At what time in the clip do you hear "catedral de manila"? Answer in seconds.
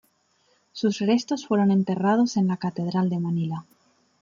2.57-3.65